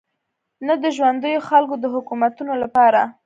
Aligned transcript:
نه 0.67 0.73
د 0.83 0.85
ژونديو 0.97 1.45
خلکو 1.49 1.75
د 1.79 1.85
حکومتونو 1.93 2.53
لپاره. 2.63 3.01